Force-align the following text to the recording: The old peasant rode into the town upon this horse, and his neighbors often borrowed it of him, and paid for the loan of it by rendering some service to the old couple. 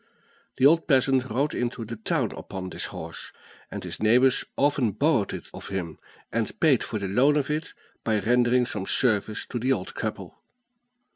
The 0.57 0.65
old 0.65 0.87
peasant 0.87 1.29
rode 1.29 1.53
into 1.53 1.85
the 1.85 1.95
town 1.95 2.31
upon 2.35 2.71
this 2.71 2.85
horse, 2.85 3.31
and 3.69 3.83
his 3.83 4.01
neighbors 4.01 4.43
often 4.57 4.93
borrowed 4.93 5.31
it 5.31 5.45
of 5.53 5.67
him, 5.67 5.99
and 6.31 6.59
paid 6.59 6.83
for 6.83 6.97
the 6.97 7.07
loan 7.07 7.35
of 7.37 7.51
it 7.51 7.75
by 8.03 8.19
rendering 8.19 8.65
some 8.65 8.87
service 8.87 9.45
to 9.45 9.59
the 9.59 9.71
old 9.71 9.93
couple. 9.93 10.39